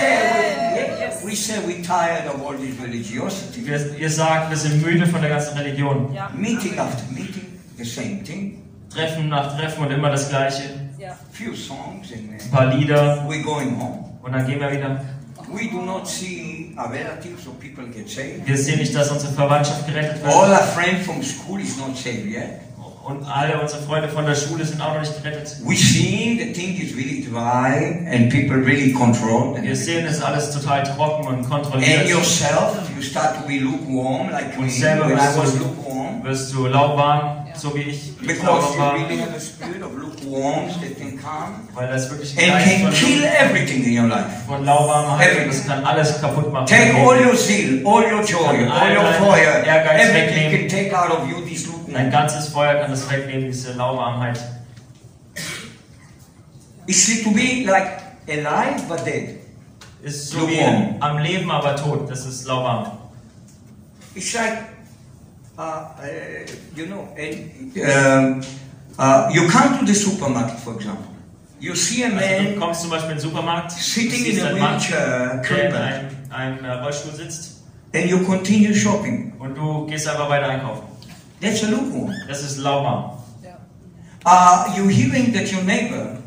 [1.24, 3.66] We say we're tired of all this religiosity.
[3.66, 6.14] Wir, ihr sagt, wir sind müde von der ganzen Religion.
[6.14, 6.30] Ja.
[6.36, 8.62] Meeting after meeting, the same thing.
[8.94, 10.64] Treffen nach Treffen und immer das Gleiche.
[11.00, 11.18] Ja.
[11.32, 14.06] Few songs and Ein paar Lieder we're going home.
[14.22, 15.02] und dann gehen wir wieder.
[15.56, 18.46] We do not see our relatives or people get saved.
[18.46, 20.60] Wir sehen nicht, dass unsere Verwandtschaft gerettet All wird.
[20.60, 22.60] our friends from school is not saved yet.
[23.08, 25.58] Und alle unsere Freunde von der Schule sind auch noch nicht gerettet.
[25.64, 29.56] We see the thing is really dry and people really control.
[29.62, 32.10] Wir sehen, es alles total trocken und And kontrolliert.
[32.10, 36.24] yourself, you start to be lukewarm like me when I was lukewarm.
[36.24, 38.18] wirst du lauwarm, so wie ich.
[38.18, 42.52] Because you really have a spirit of lukewarm that can come weil das wirklich ein
[42.52, 44.26] and Geist can kill everything in your life.
[44.48, 46.66] von Lauwarmheit und das kann alles kaputt machen.
[46.68, 50.68] Take all your zeal, all your joy, all your fire, Ehrgeiz everything wegnehmen.
[50.68, 52.12] can take out of you this Dein lukewarm.
[52.12, 54.40] ganzes Feuer kann das wegnehmen, diese Lauwarmheit.
[56.88, 59.40] It's to be like alive but dead.
[60.04, 60.96] Ist so wie Lukewarm.
[61.00, 62.10] am Leben, aber tot.
[62.10, 62.92] Das ist lauwarm.
[64.14, 64.58] It's like,
[66.76, 68.42] you know, and, um,
[69.00, 71.06] uh, you come to the supermarket, for example.
[71.60, 74.48] You see a Also, du man kommst zum Beispiel in den Supermarkt, sitting in a
[74.48, 77.56] einen Mann, wheelchair, der in einem, einem äh, Rollstuhl sitzt
[77.94, 79.34] and you continue shopping.
[79.40, 80.84] und du gehst einfach weiter einkaufen.
[81.42, 82.12] That's a lukewarm.
[82.28, 83.12] Das ist lauwarm.
[83.44, 83.56] Ja.
[84.26, 86.18] Uh, you're hearing that your neighbor,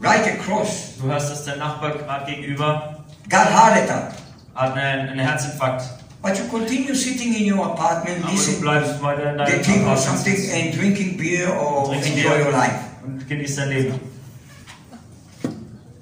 [0.00, 4.12] right across, Du hörst, dass der Nachbar gerade gegenüber got heart attack.
[4.54, 5.84] hat einen, einen Herzinfarkt.
[6.20, 11.94] But you continue sitting in your apartment, listening TV or something and drinking beer or
[11.94, 12.40] enjoy beer.
[12.42, 12.80] your life.
[13.06, 14.00] und genießt dein Leben.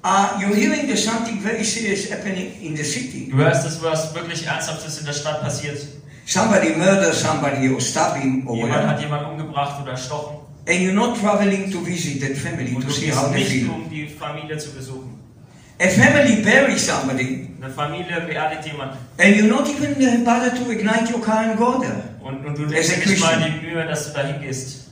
[0.03, 3.29] Uh, you're hearing there's something very serious happening in the city.
[3.29, 5.77] Du hörst, dass was wirklich Ernsthaftes in der Stadt passiert.
[6.25, 9.01] Somebody murdered somebody or stabbed him or Jemand hat whatever.
[9.01, 10.37] jemanden umgebracht oder erstochen.
[10.67, 13.69] And you're not traveling to visit that family Und to see how they feel.
[13.69, 15.16] um die Familie zu besuchen.
[15.79, 18.97] A family buries somebody Eine Familie beerdigt jemanden.
[19.19, 22.03] and you're not even uh, bothered to ignite your car and go there.
[22.21, 24.87] Und, und du nimmst a nicht mal die Mühe, dass du da hingehst.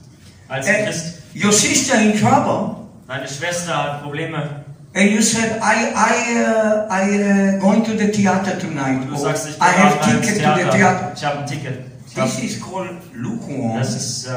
[0.48, 1.21] Als And Christ.
[1.43, 2.76] your sister in trouble
[3.08, 4.63] Deine Schwester hat Probleme.
[4.93, 9.02] and you said, I, I, uh, I uh, going to the theater tonight.
[9.02, 11.12] Und du sagst, ich I have ticket to the Theater.
[11.15, 11.80] Ich habe ein Ticket.
[12.15, 14.32] This is called lukewarm das ist äh,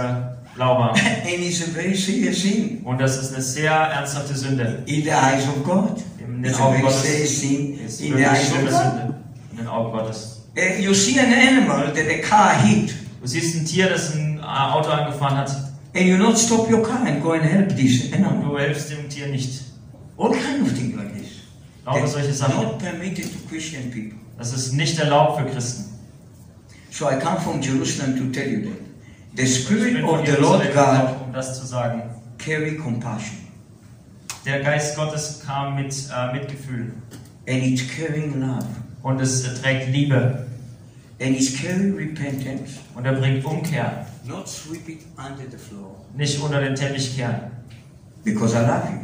[0.57, 0.95] lauwarm.
[1.25, 4.83] and it's a very serious sin Und das ist eine sehr ernsthafte Sünde.
[4.87, 6.03] in the eyes of God.
[6.39, 7.05] In den Augen Gottes.
[7.05, 10.43] Ist in den Augen Gottes.
[10.81, 14.43] You see an animal that a car hit, Du siehst ein Tier, das ein äh,
[14.43, 15.51] Auto angefahren hat.
[15.95, 18.43] and you not stop your car and go and help this animal.
[18.43, 19.63] du hilfst dem Tier nicht.
[20.17, 21.29] All kind of things like this.
[21.85, 22.63] Lauter solche Sachen.
[22.63, 24.19] not permitted to Christian people.
[24.39, 25.87] Das ist nicht erlaubt für Christen.
[26.91, 28.79] So I come from Jerusalem to tell you that
[29.37, 32.03] the Spirit of the Lord God um das zu sagen.
[32.39, 33.39] carry compassion,
[34.45, 36.93] Der Geist Gottes kam mit äh, Mitgefühl
[37.49, 38.65] and it's carrying love,
[39.03, 40.47] und es trägt Liebe
[41.21, 42.75] and it's carrying repentance.
[42.95, 44.07] und er bringt Umkehr.
[44.25, 47.41] Not sweep it under the floor, Nicht unter den Teppich kehren,
[48.25, 48.99] because I love you.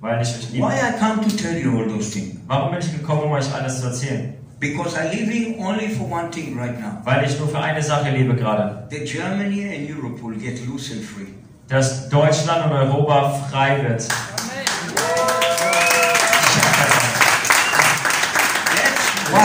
[0.00, 0.66] weil ich euch Why liebe.
[0.68, 2.36] I come to tell you all those things?
[2.46, 4.34] Warum bin ich gekommen, um euch alles zu erzählen?
[4.60, 6.98] Because I'm living only for one thing right now.
[7.04, 8.86] Weil ich nur für eine Sache lebe gerade.
[8.90, 11.26] That Germany and Europe will get loose and free.
[11.68, 14.06] Dass Deutschland und Europa frei wird.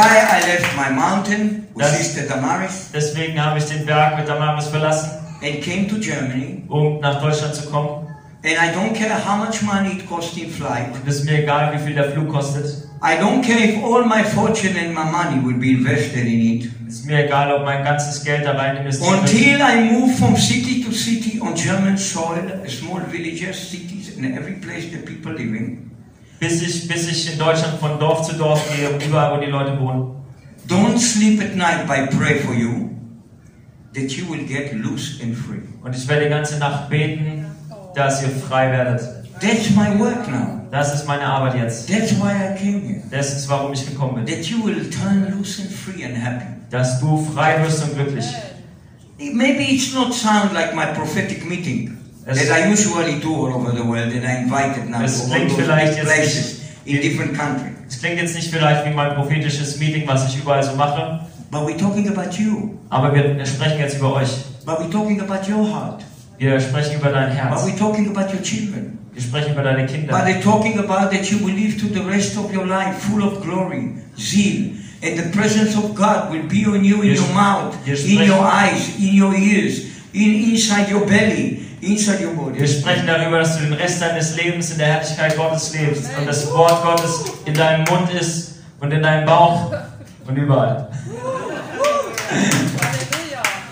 [0.02, 4.68] I left my mountain with That's- Sister Damaris Deswegen habe ich den Berg mit Damaris
[4.68, 6.64] verlassen, and came to Germany.
[6.68, 8.06] um nach Deutschland zu kommen.
[8.42, 10.94] And I don't care how much money it cost in flight.
[10.94, 12.66] Und es ist mir egal, wie viel der Flug kostet.
[13.04, 16.70] I don't care if all my fortune and my money will be invested in it.
[16.88, 19.22] Ist mir egal, ob mein ganzes Geld da rein investiert wird.
[19.22, 24.54] Until I move from city to city on German soil, small villages, cities, and every
[24.54, 25.89] place the people live in.
[26.40, 29.78] Bis ich, bis ich in Deutschland von Dorf zu Dorf gehe, überall, wo die Leute
[29.80, 30.16] wohnen.
[30.68, 32.90] Don't sleep at night, I pray for you
[33.94, 35.62] that you will get loose and free.
[35.84, 37.46] Und ich werde die ganze Nacht beten,
[37.96, 39.02] dass ihr frei werdet.
[39.42, 40.62] That's my work now.
[40.72, 41.90] Das ist meine Arbeit jetzt.
[41.90, 43.02] That's why I came here.
[43.10, 44.26] Das ist, warum ich gekommen bin.
[44.26, 46.46] That you will turn loose and free and happy.
[46.70, 48.26] Dass du frei wirst und glücklich.
[49.18, 51.99] Maybe it's not sound like my prophetic meeting
[52.36, 55.30] That I usually do all over the world, and I invited now Es to all
[55.36, 57.74] klingt those vielleicht jetzt places in different countries.
[57.90, 61.62] Es klingt jetzt nicht vielleicht wie mein prophetisches Meeting, was ich überall so mache, But
[61.68, 62.78] we're talking about you.
[62.90, 64.30] aber wir sprechen jetzt über euch.
[64.66, 66.04] But we're talking about your heart.
[66.38, 69.00] Wir sprechen über dein But we're talking about your children.
[69.14, 70.14] Wir sprechen über deine But Kinder.
[70.26, 73.42] they're talking about that you will live to the rest of your life full of
[73.42, 78.24] glory, zeal, and the presence of God will be on you in your mouth, in
[78.24, 81.66] your eyes, in your ears, in inside your belly, inside your body.
[81.82, 86.26] Wir sprechen darüber, dass du den Rest deines Lebens in der Herrlichkeit Gottes lebst und
[86.26, 89.72] das Wort Gottes in deinem Mund ist und in deinem Bauch
[90.28, 90.90] und überall.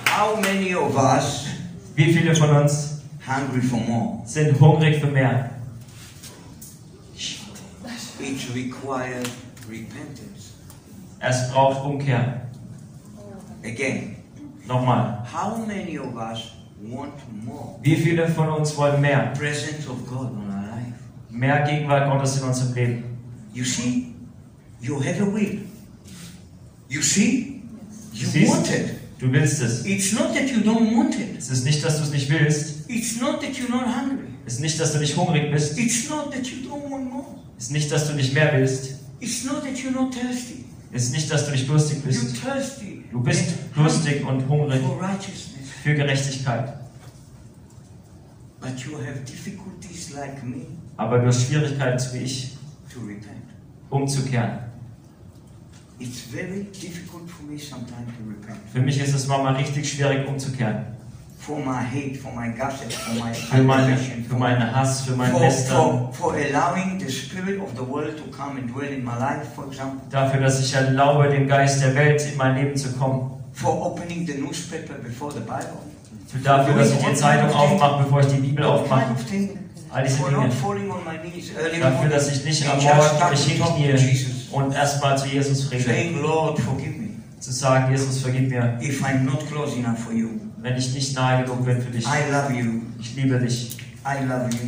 [0.09, 1.45] How many of us
[1.95, 4.19] Wie viele von uns hungry for more?
[4.25, 5.49] sind hungrig für mehr?
[8.19, 9.27] It requires
[9.69, 10.53] repentance.
[11.19, 12.41] Es braucht Umkehr.
[13.63, 14.15] Again,
[14.67, 15.23] Nochmal.
[15.31, 16.56] how many of us?
[17.81, 19.33] Wie viele von uns wollen mehr?
[21.29, 23.03] Mehr Gegenwart Gottes in unserem Leben.
[23.53, 24.13] You see,
[24.81, 25.61] you have a will.
[26.89, 27.61] You see,
[28.13, 28.51] you Siehst?
[28.51, 28.95] want it.
[29.19, 29.83] Du willst es.
[29.85, 31.37] It's not that you don't want it.
[31.37, 32.87] Es ist nicht, dass du es nicht willst.
[32.87, 34.27] It's not that you're not hungry.
[34.45, 35.77] Es ist nicht, dass du nicht hungrig bist.
[35.77, 37.25] It's not that you don't want more.
[37.57, 38.95] Es ist nicht, dass du nicht mehr willst.
[39.19, 40.65] It's not that you're not thirsty.
[40.91, 42.41] Es ist nicht, dass du nicht durstig You're bist.
[42.43, 43.03] thirsty.
[43.11, 45.56] Du bist durstig und hungrig for righteousness.
[45.83, 46.73] Für Gerechtigkeit.
[48.59, 50.65] But you have difficulties like me
[50.97, 52.57] Aber du hast Schwierigkeiten, so wie ich,
[52.91, 53.43] to repent.
[53.89, 54.59] umzukehren.
[55.99, 58.59] It's very difficult for me sometimes to repent.
[58.71, 60.85] Für mich ist es manchmal richtig schwierig, umzukehren.
[61.39, 65.33] For my hate, for my gossip, for my Für, meine, für meinen Hass, für mein
[65.39, 66.09] Lästern.
[70.09, 73.36] Dafür, dass ich erlaube, dem Geist der Welt in mein Leben zu kommen.
[73.57, 75.81] For opening the newspaper before the Bible.
[76.27, 79.15] Für dafür, dass ich die Zeitung aufmache, bevor ich die Bibel aufmache.
[79.89, 80.49] All diese Dinge.
[81.81, 85.85] Dafür, dass ich nicht am Morgen mich hinknie und erstmal zu Jesus rede.
[87.39, 88.77] Zu sagen, Jesus, vergib mir,
[90.57, 92.05] wenn ich nicht nahe genug bin für dich.
[92.05, 92.81] I love you.
[92.99, 93.77] Ich liebe dich.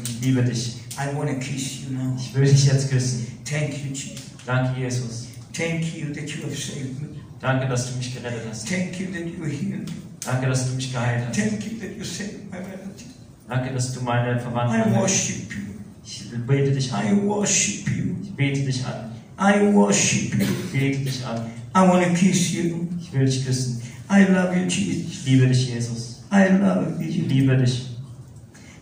[0.07, 0.77] Ich liebe dich.
[0.97, 2.15] I want to kiss you now.
[2.17, 3.27] Ich will dich jetzt küssen.
[3.45, 4.19] Thank you, Jesus.
[4.45, 5.27] Danke, Jesus.
[5.53, 7.18] Thank you that you have saved me.
[7.39, 8.67] Danke, dass du mich gerettet hast.
[8.67, 9.93] Thank you that you healed me.
[10.25, 11.37] Danke, dass du mich geheilt hast.
[11.39, 13.09] Thank you that you saved my relative.
[13.47, 14.99] Danke, dass du meine I Verwandten erhältst.
[14.99, 15.63] worship you.
[16.05, 17.27] Ich bete dich I an.
[17.27, 18.15] worship you.
[18.23, 19.11] Ich bete dich an.
[19.39, 20.41] I worship you.
[20.41, 21.45] Ich bete dich an.
[21.75, 22.87] I want to kiss you.
[22.99, 23.81] Ich will dich küssen.
[24.11, 25.11] I love you, Jesus.
[25.11, 26.23] Ich liebe dich, Jesus.
[26.31, 27.25] I love Ich you.
[27.25, 27.85] liebe dich.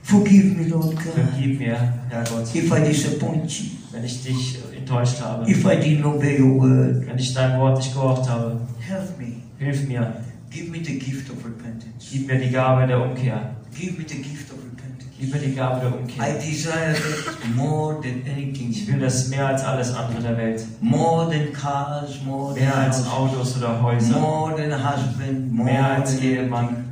[0.03, 1.75] Forgive me, Lord God, Vergib mir,
[2.09, 3.65] Herr Gott, if I disappoint you,
[3.97, 5.49] wenn ich dich enttäuscht habe.
[5.49, 7.07] if I didn't obey your word.
[7.07, 8.59] Wenn ich dein Wort nicht gehorcht habe.
[8.79, 9.37] Help me.
[9.57, 10.13] Hilf mir.
[10.51, 12.07] Give me the gift of repentance.
[12.11, 13.55] Gib mir die Gabe der Umkehr.
[13.75, 15.09] Give me the gift of repentance.
[15.19, 16.33] Gib mir die Gabe der I Umkehr.
[16.39, 18.69] desire it more than anything.
[18.69, 20.63] Ich will das mehr als alles andere der Welt.
[20.79, 24.19] More than cars, more than Mehr als Autos oder Häuser.
[24.19, 26.85] more than husband, more Mehr als Ehemann.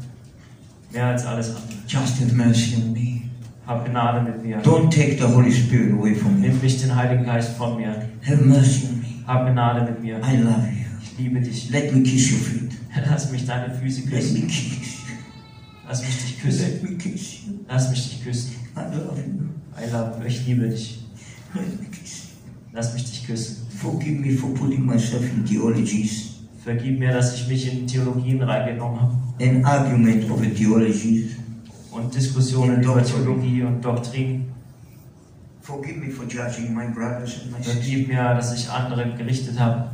[0.91, 1.63] Mehr als alles andere.
[1.88, 3.05] Just have mercy on me.
[3.67, 4.62] Hab Gnade mit mir.
[4.62, 6.47] Don't take the Holy Spirit away from me.
[6.47, 8.08] Nimm nicht den Heiligen Geist von mir.
[8.25, 9.06] Have mercy on me.
[9.28, 10.17] Hab Gnade mit mir.
[10.17, 10.86] I love you.
[11.01, 11.69] Ich liebe dich.
[11.71, 12.71] Let me kiss your feet.
[13.10, 14.47] Lass mich deine Füße Let me küssen.
[14.47, 14.97] kiss.
[15.88, 16.65] Lass mich dich küssen.
[16.71, 17.54] Let me kiss you.
[17.67, 18.56] Lass mich dich küssen.
[18.75, 19.49] I love you.
[19.78, 20.28] I love you.
[20.28, 21.04] Ich liebe dich.
[21.54, 22.51] Let me kiss you.
[22.73, 23.67] Lass mich dich küssen.
[23.69, 26.32] Forgive me for putting myself in theologies,
[26.63, 31.36] Vergib mir, dass ich mich in Theologien reingenommen habe an argument over theologies.
[31.96, 34.46] Und Diskussionen über Theologie und Doktrin.
[35.62, 37.84] Forgive me for judging my brothers and my sisters.
[37.84, 39.90] Vergib mir, dass ich andere gerichtet habe.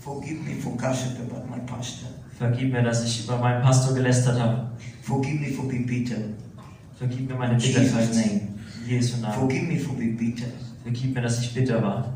[0.00, 2.08] Forgive me for gossip about my pastor.
[2.36, 4.70] Vergib mir, dass ich über meinen Pastor gelästert habe.
[5.02, 6.16] Forgive me for being bitter.
[6.98, 8.10] Vergib mir meine Bitterkeit.
[8.86, 9.34] Jesu Namen.
[9.34, 10.48] Forgive me for being bitter.
[10.82, 12.12] Vergib mir, dass ich bitter war.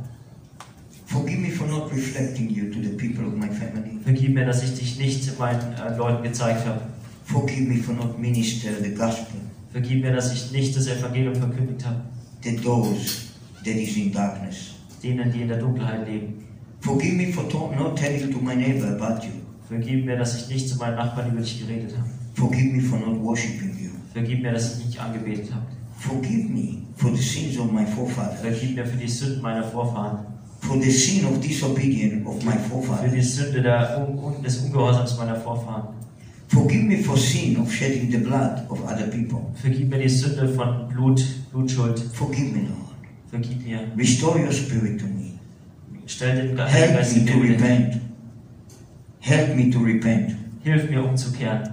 [1.06, 3.98] Forgive me for not reflecting you to the people of my family.
[4.04, 6.82] Vergib mir, dass ich dich nicht meinen äh, Leuten gezeigt habe.
[7.30, 9.40] Forgive me for not minister the gospel
[9.72, 12.00] Vergib mir, dass ich nicht das Evangelium verkündigt habe.
[12.42, 13.28] to those
[13.64, 14.74] that is in darkness.
[15.02, 16.44] Denen, die in der Dunkelheit leben.
[16.80, 17.44] Forgive me for
[17.76, 19.32] not telling to my neighbor about you.
[19.68, 22.08] Vergib mir, dass ich nicht zu meinen Nachbarn über dich geredet habe.
[22.34, 23.90] Forgive me for not worshiping you.
[24.12, 25.66] Vergib mir, dass ich nicht angebetet habe.
[25.96, 28.40] Forgive me for the sins of my forefathers.
[28.40, 30.26] Vergib mir für die Sünden meiner Vorfahren.
[30.60, 33.36] For the sin of disobedience of my Für die forefathers.
[33.36, 34.08] Sünde der,
[34.42, 35.94] des Ungehorsams meiner Vorfahren.
[36.50, 39.52] Forgive me for sin of shedding the blood of other people.
[39.54, 42.00] Vergib mir die Sünde von Blut, Blutschuld.
[42.12, 42.90] Forgive me, Lord.
[43.30, 43.86] Vergib mir.
[43.96, 45.38] Restore your spirit to me.
[46.06, 48.00] Stell den Help Geist me to repent.
[49.20, 50.34] Help me to repent.
[50.64, 51.72] Hilf mir umzukehren.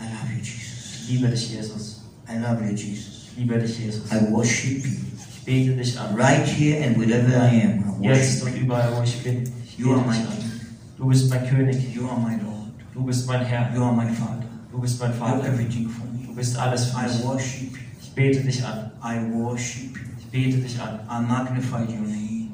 [0.00, 1.02] I love you, Jesus.
[1.02, 2.02] Ich liebe dich, Jesus.
[2.26, 3.28] I love you, Jesus.
[3.32, 4.10] Ich liebe dich, Jesus.
[4.10, 4.96] I worship you.
[5.28, 6.14] Ich bete dich an.
[6.16, 9.42] Right here and wherever I am, I Jetzt worship und überall, wo ich bin.
[9.66, 9.88] Ich you.
[9.88, 10.14] You are my.
[10.14, 10.50] King.
[10.96, 11.94] Du bist mein König.
[11.94, 12.55] You are my Lord.
[12.96, 13.68] Du bist mein Herr.
[13.74, 14.44] You are my Father.
[14.72, 15.48] Du bist mein You are Vater.
[15.48, 16.34] everything for Du me.
[16.34, 17.24] bist alles für I mich.
[17.24, 17.78] worship you.
[18.00, 18.90] Ich bete dich an.
[19.04, 20.02] I worship you.
[20.18, 21.00] Ich bete dich an.
[21.10, 22.48] I magnify your name.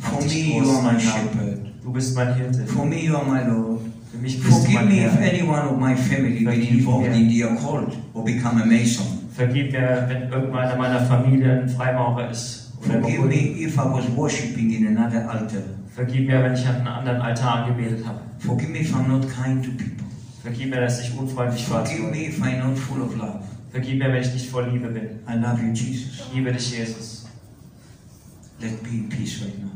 [0.00, 1.60] For me, you are my shepherd.
[1.84, 2.66] Du bist mein Hirte.
[2.66, 3.80] For me, you are my Lord.
[4.10, 5.32] Für mich bist du Forgive mein me if Herr.
[5.32, 9.06] any one of my family been involved in the occult or become a Mason.
[9.36, 12.59] Vergib mir, wenn irgendeiner meiner Familie ein Freimaurer ist.
[12.80, 13.28] Okkult.
[13.28, 15.62] me if I was worshipping in another altar
[15.94, 18.20] Vergib mir, wenn ich an einen anderen Altar angebetet habe.
[18.38, 20.06] Forgive me if I'm not kind to people.
[20.40, 21.84] Vergib mir, dass ich unfreundlich war.
[21.84, 23.40] Forgive me if I'm not full of love.
[23.70, 25.20] Vergib mir, wenn ich nicht voll Liebe bin.
[25.28, 26.20] I love you, Jesus.
[26.20, 27.26] Ich liebe dich, Jesus.
[28.60, 29.70] Let be in peace right now.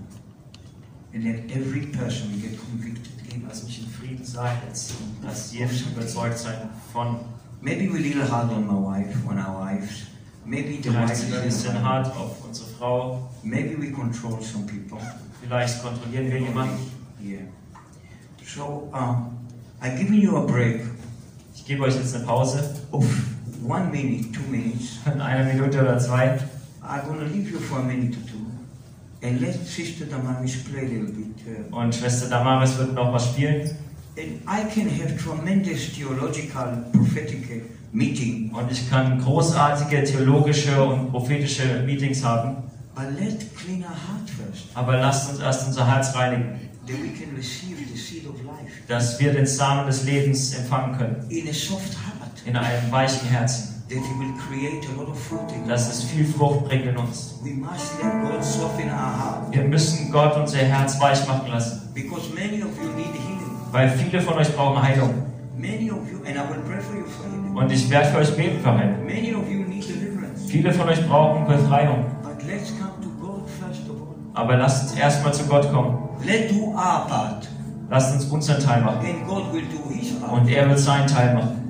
[1.13, 3.13] And let every person get convicted.
[3.47, 4.95] Lass mich in Frieden sein jetzt.
[5.23, 7.21] Lass jeden überzeugt sein von.
[7.61, 10.07] Maybe we're a little hard on my wife, on our wives.
[10.45, 13.31] Maybe the wife is bisschen hart auf unsere Frau.
[13.43, 14.99] Maybe we control some people.
[15.41, 16.79] Vielleicht kontrollieren wir jemanden.
[17.19, 17.41] Yeah.
[18.45, 19.39] So, um,
[19.81, 20.83] I've given you a break
[21.55, 22.63] Ich gebe euch jetzt eine Pause
[22.93, 23.07] of
[23.67, 24.99] one minute, two minutes.
[25.07, 26.39] in einer Minute oder zwei.
[26.83, 29.27] I'm to leave you for a minute or two.
[29.27, 31.71] And let Sister Damaris play a little bit.
[31.73, 33.71] Uh, Und Schwester Damaris wird noch was spielen.
[34.17, 37.61] and I can have tremendous theological, prophetic uh,
[37.93, 38.53] meeting.
[38.53, 42.65] Und ich kann großartige theologische und prophetische Meetings haben.
[42.95, 44.69] But let's clean our heart first.
[44.75, 48.73] Aber lasst uns erst unser Herz reinigen, That we can receive the seed of life
[48.89, 51.17] dass wir den Samen des Lebens empfangen können.
[51.31, 52.31] in a soft heart.
[52.45, 53.83] In einem weichen Herzen.
[53.89, 55.67] That it will create a lot of fruit in.
[55.69, 57.39] Dass es viel Frucht bringt in uns.
[57.43, 59.53] We must let God soften our heart.
[59.55, 61.89] Wir müssen Gott unser Herz weich machen lassen.
[61.95, 63.51] Because many of you need healing.
[63.73, 65.15] Weil viele von euch brauchen Heilung.
[65.57, 67.25] Many of you, and I will pray for you for.
[67.61, 69.05] Und ich werde für euch beten für Heilung.
[69.07, 70.45] Many of you need deliverance.
[70.49, 72.05] Viele von euch brauchen Befreiung.
[72.23, 72.84] But let's come
[74.35, 76.09] Aber lasst uns erstmal zu Gott kommen.
[76.25, 77.49] Let's do our part.
[77.89, 78.99] Lasst uns unseren Teil machen.
[79.07, 80.33] And God will do his part.
[80.33, 81.64] Und er wird seinen Teil machen.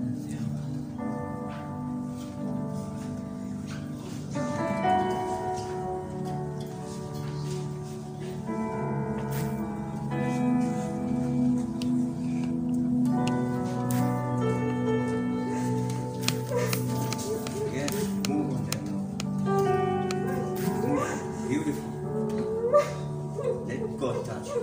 [23.99, 24.63] God touch you.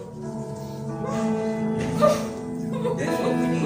[2.97, 3.61] That's what we need.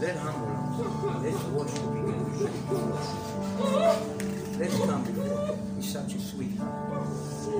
[0.00, 1.22] Let humble.
[1.22, 2.20] Let's worship again.
[4.58, 5.58] Let's come before Him.
[5.76, 6.58] He's such a sweet.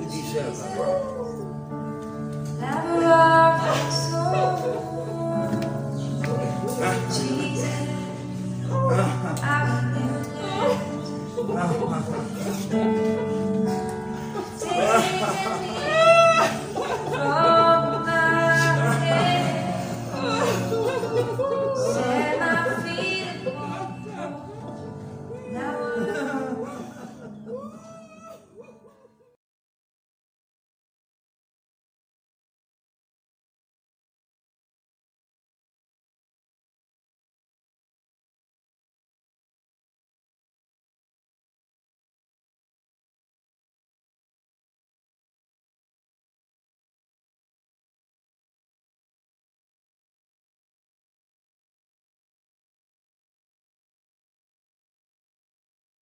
[0.01, 1.60] He deserves our Lover